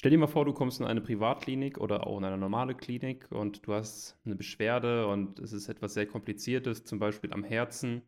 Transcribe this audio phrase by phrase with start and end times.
[0.00, 3.30] Stell dir mal vor, du kommst in eine Privatklinik oder auch in eine normale Klinik
[3.30, 8.00] und du hast eine Beschwerde und es ist etwas sehr Kompliziertes, zum Beispiel am Herzen,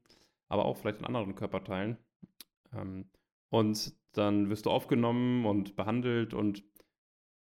[0.49, 1.99] aber auch vielleicht an anderen Körperteilen.
[2.73, 3.11] Ähm,
[3.51, 6.65] und dann wirst du aufgenommen und behandelt und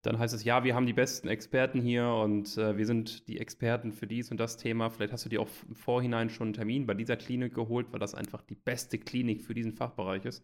[0.01, 3.39] dann heißt es, ja, wir haben die besten Experten hier und äh, wir sind die
[3.39, 4.89] Experten für dies und das Thema.
[4.89, 7.99] Vielleicht hast du dir auch im Vorhinein schon einen Termin bei dieser Klinik geholt, weil
[7.99, 10.43] das einfach die beste Klinik für diesen Fachbereich ist.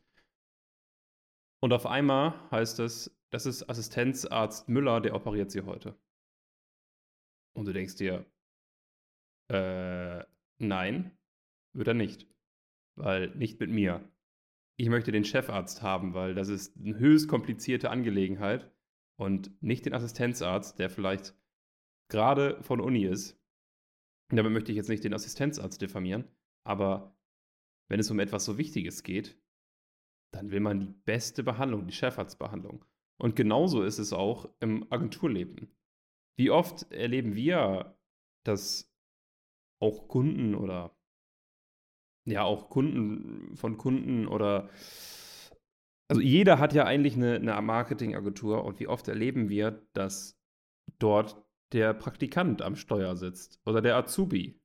[1.61, 5.97] Und auf einmal heißt es, das ist Assistenzarzt Müller, der operiert sie heute.
[7.53, 8.25] Und du denkst dir,
[9.49, 10.23] äh,
[10.59, 11.17] nein,
[11.73, 12.27] wird er nicht.
[12.95, 14.09] Weil nicht mit mir.
[14.79, 18.71] Ich möchte den Chefarzt haben, weil das ist eine höchst komplizierte Angelegenheit
[19.19, 21.35] und nicht den Assistenzarzt, der vielleicht
[22.09, 23.39] gerade von Uni ist.
[24.29, 26.25] Damit möchte ich jetzt nicht den Assistenzarzt diffamieren,
[26.63, 27.15] aber
[27.89, 29.39] wenn es um etwas so Wichtiges geht,
[30.31, 32.85] dann will man die beste Behandlung, die Chefarztbehandlung.
[33.19, 35.75] Und genauso ist es auch im Agenturleben.
[36.37, 37.97] Wie oft erleben wir,
[38.43, 38.93] dass
[39.81, 40.95] auch Kunden oder
[42.25, 44.69] ja, auch Kunden von Kunden oder
[46.09, 50.39] also jeder hat ja eigentlich eine, eine Marketingagentur und wie oft erleben wir, dass
[50.99, 51.43] dort
[51.73, 54.61] der Praktikant am Steuer sitzt oder der Azubi.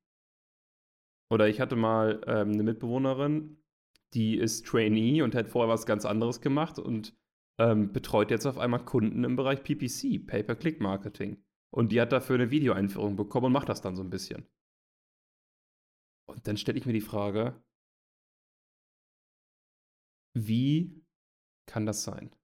[1.30, 3.62] Oder ich hatte mal ähm, eine Mitbewohnerin,
[4.14, 7.16] die ist Trainee und hat vorher was ganz anderes gemacht und
[7.58, 11.42] ähm, betreut jetzt auf einmal Kunden im Bereich PPC, Pay-per-Click-Marketing.
[11.70, 14.46] Und die hat dafür eine Videoeinführung bekommen und macht das dann so ein bisschen.
[16.28, 17.62] Und dann stelle ich mir die Frage,
[20.34, 21.02] wie
[21.66, 22.34] kann das sein?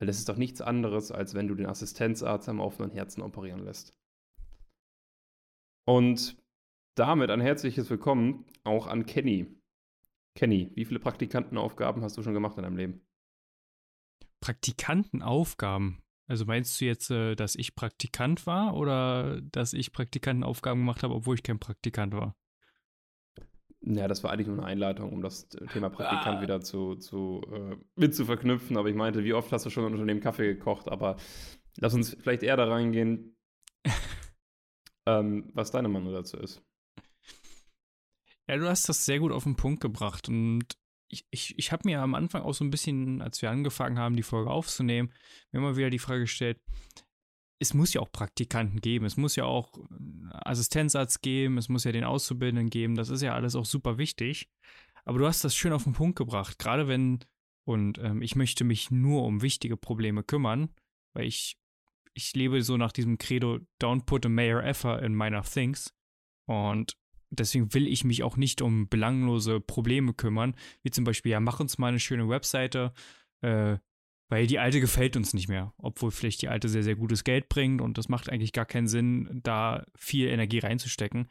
[0.00, 3.64] Weil das ist doch nichts anderes, als wenn du den Assistenzarzt am offenen Herzen operieren
[3.64, 3.96] lässt.
[5.86, 6.36] Und
[6.96, 9.60] damit ein herzliches Willkommen auch an Kenny.
[10.34, 13.06] Kenny, wie viele Praktikantenaufgaben hast du schon gemacht in deinem Leben?
[14.42, 16.02] Praktikantenaufgaben?
[16.28, 21.14] Also meinst du jetzt, äh, dass ich Praktikant war oder dass ich Praktikantenaufgaben gemacht habe,
[21.14, 22.36] obwohl ich kein Praktikant war?
[23.84, 26.42] Ja, das war eigentlich nur eine Einleitung, um das Thema Praktikant ah.
[26.42, 28.76] wieder zu, zu äh, mit zu verknüpfen.
[28.76, 30.88] Aber ich meinte, wie oft hast du schon unter dem Kaffee gekocht?
[30.88, 31.16] Aber
[31.78, 33.36] lass uns vielleicht eher da reingehen,
[35.06, 36.62] ähm, was deine Meinung dazu ist.
[38.48, 40.28] Ja, du hast das sehr gut auf den Punkt gebracht.
[40.28, 40.64] Und
[41.12, 44.16] ich, ich, ich habe mir am Anfang auch so ein bisschen, als wir angefangen haben,
[44.16, 45.12] die Folge aufzunehmen,
[45.52, 46.58] mir immer wieder die Frage gestellt,
[47.60, 49.78] es muss ja auch Praktikanten geben, es muss ja auch
[50.30, 54.48] Assistenzarzt geben, es muss ja den Auszubildenden geben, das ist ja alles auch super wichtig.
[55.04, 57.20] Aber du hast das schön auf den Punkt gebracht, gerade wenn,
[57.64, 60.70] und ähm, ich möchte mich nur um wichtige Probleme kümmern,
[61.14, 61.58] weil ich,
[62.14, 65.92] ich lebe so nach diesem Credo, don't put a mayor effort in minor things.
[66.48, 66.96] Und
[67.32, 71.60] deswegen will ich mich auch nicht um belanglose Probleme kümmern, wie zum Beispiel, ja, mach
[71.60, 72.92] uns mal eine schöne Webseite,
[73.40, 73.78] äh,
[74.30, 77.48] weil die alte gefällt uns nicht mehr, obwohl vielleicht die alte sehr, sehr gutes Geld
[77.48, 81.28] bringt und das macht eigentlich gar keinen Sinn, da viel Energie reinzustecken.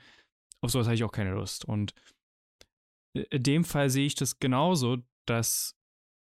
[0.61, 1.65] Auf sowas habe ich auch keine Lust.
[1.65, 1.93] Und
[3.13, 5.75] in dem Fall sehe ich das genauso, dass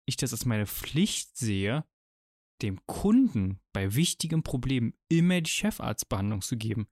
[0.07, 1.85] ich das als meine Pflicht sehe,
[2.61, 6.87] dem Kunden bei wichtigen Problemen immer die Chefarztbehandlung zu geben.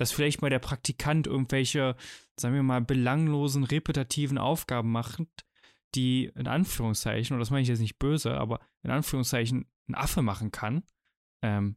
[0.00, 1.96] Dass vielleicht mal der Praktikant irgendwelche,
[2.38, 5.22] sagen wir mal, belanglosen, repetitiven Aufgaben macht,
[5.94, 10.22] die in Anführungszeichen, und das meine ich jetzt nicht böse, aber in Anführungszeichen einen Affe
[10.22, 10.82] machen kann,
[11.42, 11.76] ähm,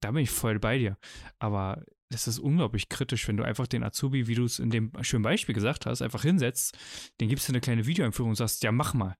[0.00, 0.96] da bin ich voll bei dir.
[1.38, 4.92] Aber das ist unglaublich kritisch, wenn du einfach den Azubi, wie du es in dem
[5.02, 6.76] schönen Beispiel gesagt hast, einfach hinsetzt,
[7.20, 9.16] den gibst du eine kleine Videoeinführung und sagst, ja, mach mal.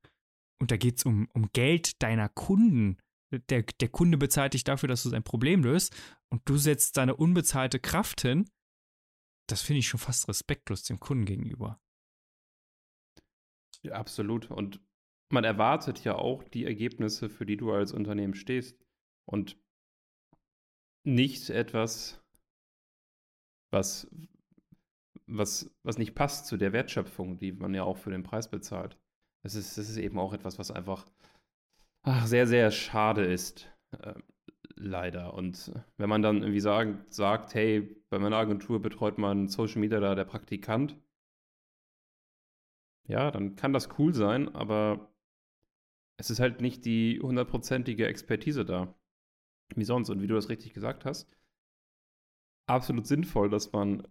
[0.61, 2.99] Und da geht es um, um Geld deiner Kunden.
[3.31, 5.95] Der, der Kunde bezahlt dich dafür, dass du sein Problem löst
[6.31, 8.49] und du setzt deine unbezahlte Kraft hin.
[9.49, 11.81] Das finde ich schon fast respektlos dem Kunden gegenüber.
[13.83, 14.51] Ja, absolut.
[14.51, 14.81] Und
[15.31, 18.77] man erwartet ja auch die Ergebnisse, für die du als Unternehmen stehst.
[19.27, 19.59] Und
[21.05, 22.23] nicht etwas,
[23.71, 24.11] was,
[25.27, 28.99] was, was nicht passt zu der Wertschöpfung, die man ja auch für den Preis bezahlt.
[29.43, 31.07] Das ist, das ist eben auch etwas, was einfach
[32.09, 33.71] ach, sehr, sehr schade ist.
[33.99, 34.15] Äh,
[34.77, 35.35] leider.
[35.35, 40.01] Und wenn man dann irgendwie sagen, sagt, hey, bei meiner Agentur betreut man Social Media
[40.01, 40.97] da der Praktikant,
[43.09, 45.13] ja, dann kann das cool sein, aber
[46.19, 48.95] es ist halt nicht die hundertprozentige Expertise da.
[49.75, 50.11] Wie sonst.
[50.11, 51.29] Und wie du das richtig gesagt hast,
[52.67, 54.07] absolut sinnvoll, dass man äh,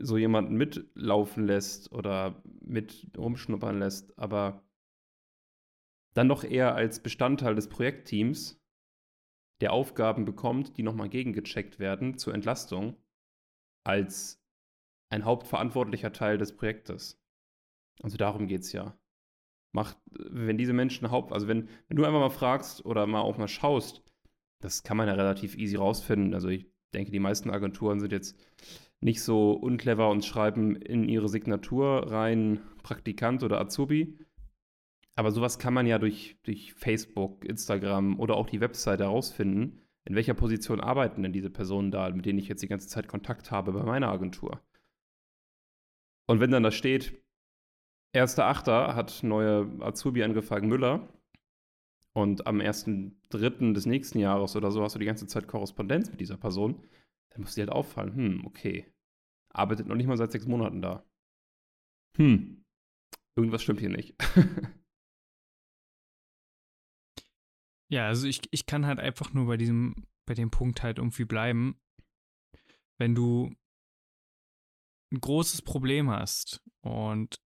[0.00, 4.65] so jemanden mitlaufen lässt oder mit rumschnuppern lässt, aber
[6.16, 8.58] dann doch eher als Bestandteil des Projektteams,
[9.60, 12.96] der Aufgaben bekommt, die nochmal gegengecheckt werden zur Entlastung,
[13.84, 14.42] als
[15.10, 17.22] ein hauptverantwortlicher Teil des Projektes.
[18.02, 18.98] Also darum geht es ja.
[19.72, 23.36] macht, wenn diese Menschen haupt, also wenn, wenn du einfach mal fragst oder mal auch
[23.36, 24.02] mal schaust,
[24.62, 26.32] das kann man ja relativ easy rausfinden.
[26.32, 28.38] Also ich denke, die meisten Agenturen sind jetzt
[29.00, 34.18] nicht so unclever und schreiben in ihre Signatur rein Praktikant oder Azubi.
[35.18, 39.80] Aber sowas kann man ja durch, durch Facebook, Instagram oder auch die Website herausfinden.
[40.04, 43.08] In welcher Position arbeiten denn diese Personen da, mit denen ich jetzt die ganze Zeit
[43.08, 44.62] Kontakt habe bei meiner Agentur?
[46.28, 47.12] Und wenn dann da steht,
[48.14, 48.94] 1.8.
[48.94, 51.08] hat neue Azubi angefangen, Müller.
[52.12, 53.72] Und am 1.3.
[53.72, 56.82] des nächsten Jahres oder so hast du die ganze Zeit Korrespondenz mit dieser Person.
[57.30, 58.86] Dann muss dir halt auffallen, hm, okay.
[59.50, 61.04] Arbeitet noch nicht mal seit sechs Monaten da.
[62.16, 62.64] Hm.
[63.34, 64.14] Irgendwas stimmt hier nicht.
[67.88, 71.24] ja, also ich, ich kann halt einfach nur bei diesem, bei dem Punkt halt irgendwie
[71.24, 71.80] bleiben.
[72.98, 73.54] Wenn du
[75.12, 77.40] ein großes Problem hast und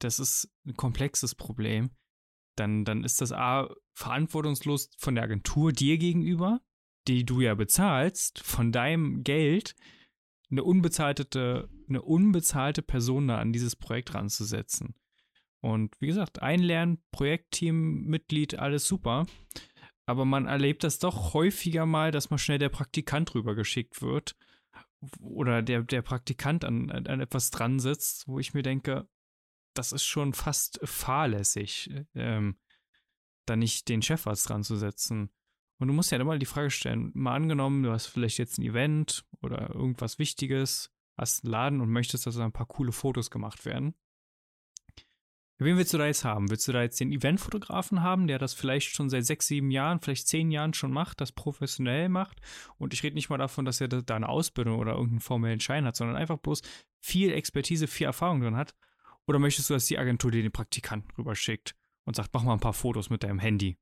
[0.00, 1.90] das ist ein komplexes Problem,
[2.56, 6.60] dann, dann ist das A, verantwortungslos von der Agentur dir gegenüber,
[7.08, 9.74] die du ja bezahlst, von deinem Geld,
[10.50, 14.94] eine unbezahlte, eine unbezahlte Person da an dieses Projekt ranzusetzen.
[15.60, 19.26] Und wie gesagt, einlernen, Projektteammitglied, alles super.
[20.06, 24.36] Aber man erlebt das doch häufiger mal, dass mal schnell der Praktikant rübergeschickt wird
[25.20, 29.08] oder der, der Praktikant an, an etwas dran sitzt, wo ich mir denke,
[29.74, 32.58] das ist schon fast fahrlässig, ähm,
[33.46, 35.30] da nicht den Chefarzt dran zu setzen.
[35.80, 38.64] Und du musst ja immer die Frage stellen, mal angenommen, du hast vielleicht jetzt ein
[38.64, 43.30] Event oder irgendwas Wichtiges, hast einen Laden und möchtest, dass da ein paar coole Fotos
[43.30, 43.94] gemacht werden.
[45.60, 46.50] Wen willst du da jetzt haben?
[46.50, 50.00] Willst du da jetzt den Eventfotografen haben, der das vielleicht schon seit sechs, sieben Jahren,
[50.00, 52.40] vielleicht zehn Jahren schon macht, das professionell macht?
[52.78, 55.84] Und ich rede nicht mal davon, dass er da eine Ausbildung oder irgendeinen formellen Schein
[55.84, 56.62] hat, sondern einfach bloß
[57.00, 58.76] viel Expertise, viel Erfahrung drin hat.
[59.26, 61.74] Oder möchtest du, dass die Agentur dir den Praktikanten rüberschickt
[62.04, 63.78] und sagt, mach mal ein paar Fotos mit deinem Handy?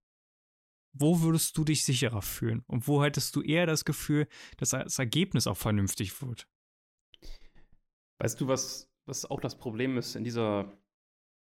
[0.95, 2.65] Wo würdest du dich sicherer fühlen?
[2.67, 6.49] Und wo hättest du eher das Gefühl, dass das Ergebnis auch vernünftig wird?
[8.19, 10.73] Weißt du, was, was auch das Problem ist in dieser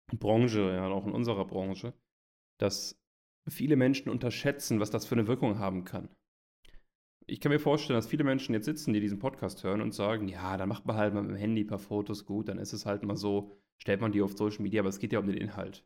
[0.08, 1.94] Branche, ja, auch in unserer Branche,
[2.58, 3.00] dass
[3.48, 6.08] viele Menschen unterschätzen, was das für eine Wirkung haben kann.
[7.26, 10.28] Ich kann mir vorstellen, dass viele Menschen jetzt sitzen, die diesen Podcast hören und sagen,
[10.28, 12.72] ja, dann macht man halt mal mit dem Handy ein paar Fotos, gut, dann ist
[12.72, 15.26] es halt mal so, stellt man die auf Social Media, aber es geht ja um
[15.26, 15.84] den Inhalt.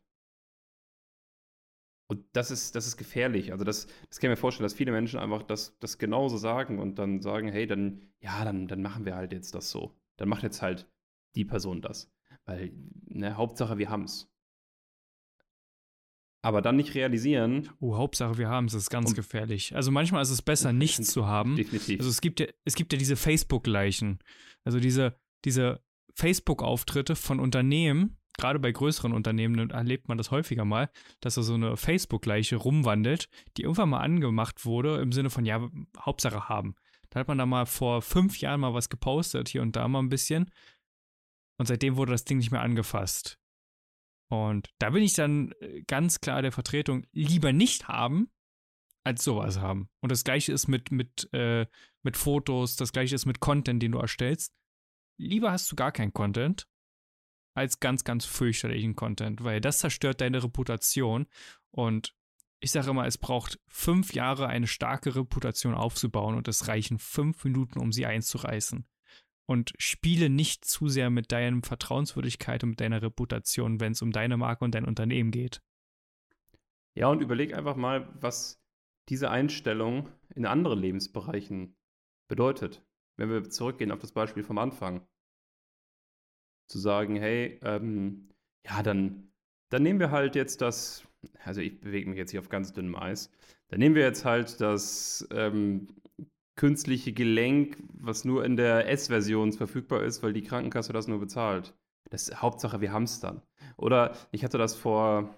[2.09, 3.51] Und das ist, das ist gefährlich.
[3.51, 6.79] Also das, das kann ich mir vorstellen, dass viele Menschen einfach das, das genauso sagen
[6.79, 9.93] und dann sagen, hey, dann, ja, dann, dann machen wir halt jetzt das so.
[10.15, 10.89] Dann macht jetzt halt
[11.35, 12.09] die Person das.
[12.47, 12.71] Weil,
[13.05, 14.27] ne, Hauptsache, wir haben es.
[16.41, 17.69] Aber dann nicht realisieren.
[17.79, 19.75] Oh, Hauptsache, wir haben es, ist ganz gefährlich.
[19.75, 21.57] Also manchmal ist es besser, nichts zu haben.
[21.57, 21.99] Definitiv.
[21.99, 24.19] Also es gibt ja, es gibt ja diese Facebook-Leichen.
[24.63, 25.83] Also diese, diese
[26.15, 30.89] Facebook-Auftritte von Unternehmen, gerade bei größeren Unternehmen erlebt man das häufiger mal,
[31.19, 33.27] dass da so eine Facebook-Leiche rumwandelt,
[33.57, 36.75] die irgendwann mal angemacht wurde, im Sinne von, ja, Hauptsache haben.
[37.09, 39.99] Da hat man da mal vor fünf Jahren mal was gepostet, hier und da mal
[39.99, 40.49] ein bisschen.
[41.57, 43.39] Und seitdem wurde das Ding nicht mehr angefasst.
[44.29, 48.29] Und da bin ich dann äh, ganz klar der Vertretung lieber nicht haben,
[49.03, 49.89] als sowas haben.
[50.01, 51.65] Und das gleiche ist mit, mit, äh,
[52.03, 54.53] mit Fotos, das gleiche ist mit Content, den du erstellst.
[55.17, 56.67] Lieber hast du gar keinen Content,
[57.55, 61.25] als ganz, ganz fürchterlichen Content, weil das zerstört deine Reputation.
[61.71, 62.13] Und
[62.59, 67.45] ich sage immer, es braucht fünf Jahre, eine starke Reputation aufzubauen und es reichen fünf
[67.45, 68.85] Minuten, um sie einzureißen
[69.47, 74.11] und spiele nicht zu sehr mit deiner Vertrauenswürdigkeit und mit deiner Reputation, wenn es um
[74.11, 75.61] deine Marke und dein Unternehmen geht.
[76.93, 78.61] Ja, und überleg einfach mal, was
[79.09, 81.75] diese Einstellung in anderen Lebensbereichen
[82.27, 82.83] bedeutet.
[83.15, 85.07] Wenn wir zurückgehen auf das Beispiel vom Anfang.
[86.67, 88.29] Zu sagen, hey, ähm,
[88.65, 89.31] ja, dann,
[89.69, 91.07] dann nehmen wir halt jetzt das,
[91.43, 93.31] also ich bewege mich jetzt hier auf ganz dünnem Eis,
[93.69, 95.87] dann nehmen wir jetzt halt das ähm,
[96.57, 101.73] künstliche Gelenk, was nur in der S-Version verfügbar ist, weil die Krankenkasse das nur bezahlt.
[102.09, 103.41] Das ist Hauptsache, wir haben es dann.
[103.77, 105.35] Oder ich hatte das vor,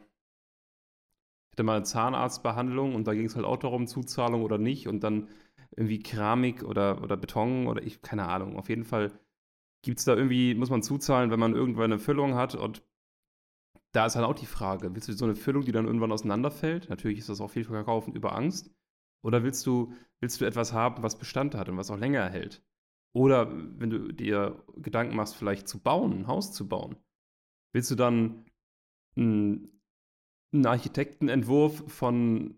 [1.49, 4.87] ich hatte mal eine Zahnarztbehandlung und da ging es halt auch darum, Zuzahlung oder nicht
[4.87, 5.27] und dann
[5.75, 8.57] irgendwie Keramik oder, oder Beton oder ich, keine Ahnung.
[8.57, 9.11] Auf jeden Fall
[9.81, 12.83] gibt es da irgendwie, muss man zuzahlen, wenn man irgendwann eine Füllung hat und
[13.91, 16.89] da ist halt auch die Frage, willst du so eine Füllung, die dann irgendwann auseinanderfällt?
[16.89, 18.71] Natürlich ist das auch viel verkaufen über Angst.
[19.21, 22.63] Oder willst du, willst du etwas haben, was Bestand hat und was auch länger hält?
[23.13, 26.95] Oder wenn du dir Gedanken machst, vielleicht zu bauen, ein Haus zu bauen,
[27.73, 28.45] willst du dann
[29.15, 29.81] einen,
[30.53, 32.55] einen Architektenentwurf von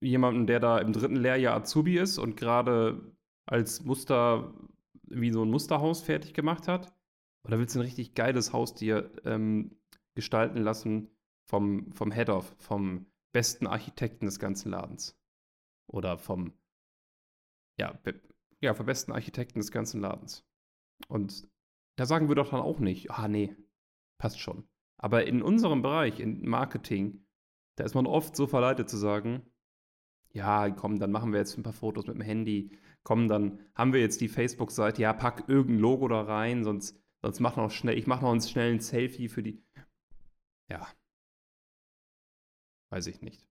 [0.00, 3.14] jemandem, der da im dritten Lehrjahr Azubi ist und gerade
[3.46, 4.54] als Muster,
[5.02, 6.92] wie so ein Musterhaus fertig gemacht hat?
[7.44, 9.76] Oder willst du ein richtig geiles Haus dir ähm,
[10.14, 11.10] gestalten lassen
[11.46, 15.16] vom, vom Head-Off, vom besten Architekten des ganzen Ladens.
[15.86, 16.52] Oder vom,
[17.78, 17.98] ja,
[18.60, 20.44] ja, vom besten Architekten des ganzen Ladens.
[21.08, 21.48] Und
[21.96, 23.56] da sagen wir doch dann auch nicht, ah nee,
[24.18, 24.68] passt schon.
[24.98, 27.26] Aber in unserem Bereich, in Marketing,
[27.76, 29.42] da ist man oft so verleitet zu sagen,
[30.32, 32.78] ja, komm, dann machen wir jetzt ein paar Fotos mit dem Handy.
[33.02, 35.00] Komm, dann haben wir jetzt die Facebook-Seite.
[35.00, 38.72] Ja, pack irgendein Logo da rein, sonst, sonst mach noch schnell, ich mache noch schnell
[38.72, 39.62] ein Selfie für die.
[40.68, 40.86] Ja.
[42.90, 43.46] Weiß ich nicht.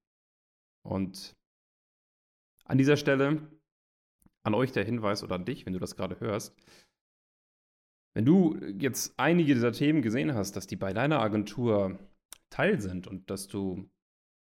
[0.84, 1.36] Und
[2.66, 3.48] an dieser Stelle
[4.44, 6.56] an euch der Hinweis oder an dich, wenn du das gerade hörst.
[8.14, 12.00] Wenn du jetzt einige dieser Themen gesehen hast, dass die bei deiner Agentur
[12.50, 13.90] Teil sind und dass du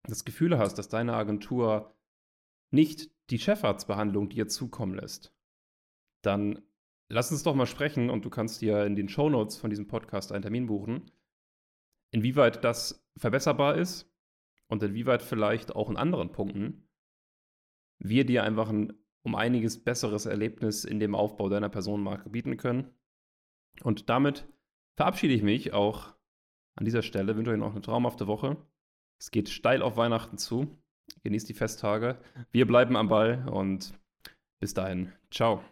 [0.03, 1.95] das Gefühl hast, dass deine Agentur
[2.71, 5.33] nicht die Chefarztbehandlung dir zukommen lässt,
[6.23, 6.61] dann
[7.09, 10.31] lass uns doch mal sprechen und du kannst dir in den Shownotes von diesem Podcast
[10.31, 11.11] einen Termin buchen,
[12.11, 14.09] inwieweit das verbesserbar ist
[14.67, 16.88] und inwieweit vielleicht auch in anderen Punkten
[17.99, 22.89] wir dir einfach ein um einiges besseres Erlebnis in dem Aufbau deiner Personenmarke bieten können.
[23.83, 24.47] Und damit
[24.95, 26.15] verabschiede ich mich auch
[26.75, 28.57] an dieser Stelle, wünsche euch noch eine traumhafte Woche.
[29.19, 30.67] Es geht steil auf Weihnachten zu.
[31.23, 32.17] Genießt die Festtage.
[32.51, 33.93] Wir bleiben am Ball und
[34.59, 35.11] bis dahin.
[35.31, 35.63] Ciao.